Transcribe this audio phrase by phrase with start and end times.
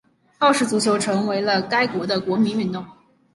[0.39, 2.83] 澳式足球成为了该国的国民运动。